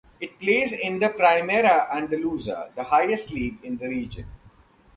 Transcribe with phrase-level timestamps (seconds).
[0.19, 4.25] It plays in the Primera Andaluza, the highest league in the region.